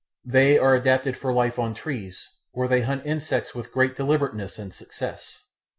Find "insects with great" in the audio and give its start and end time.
3.05-3.95